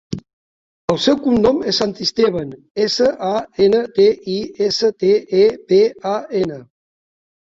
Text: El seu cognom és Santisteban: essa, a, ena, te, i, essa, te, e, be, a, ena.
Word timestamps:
El 0.93 0.97
seu 1.07 1.17
cognom 1.25 1.59
és 1.71 1.81
Santisteban: 1.81 2.55
essa, 2.85 3.09
a, 3.27 3.43
ena, 3.69 3.83
te, 3.99 4.07
i, 4.37 4.41
essa, 4.69 4.91
te, 5.05 5.15
e, 5.45 5.47
be, 5.73 5.83
a, 6.15 6.19
ena. 6.45 6.59